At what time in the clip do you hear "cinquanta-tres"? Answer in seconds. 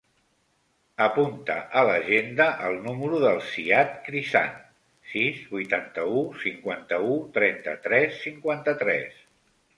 8.27-9.25